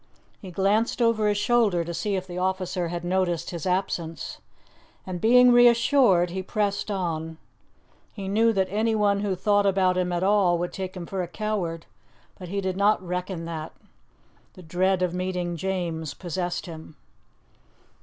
He 0.41 0.49
glanced 0.49 0.99
over 0.99 1.27
his 1.27 1.37
shoulder 1.37 1.83
to 1.83 1.93
see 1.93 2.15
if 2.15 2.25
the 2.25 2.39
officer 2.39 2.87
had 2.87 3.03
noticed 3.03 3.51
his 3.51 3.67
absence, 3.67 4.39
and 5.05 5.21
being 5.21 5.51
reassured, 5.51 6.31
he 6.31 6.41
pressed 6.41 6.89
on. 6.89 7.37
He 8.11 8.27
knew 8.27 8.51
that 8.51 8.65
anyone 8.71 9.19
who 9.19 9.35
thought 9.35 9.67
about 9.67 9.97
him 9.99 10.11
at 10.11 10.23
all 10.23 10.57
would 10.57 10.73
take 10.73 10.97
him 10.97 11.05
for 11.05 11.21
a 11.21 11.27
coward, 11.27 11.85
but 12.39 12.47
he 12.49 12.61
did 12.61 12.77
not 12.77 13.05
reckon 13.05 13.45
that. 13.45 13.73
The 14.55 14.63
dread 14.63 15.03
of 15.03 15.13
meeting 15.13 15.55
James 15.55 16.15
possessed 16.15 16.65
him. 16.65 16.95